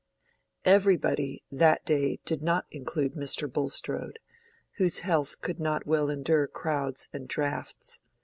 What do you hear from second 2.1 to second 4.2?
did not include Mr. Bulstrode,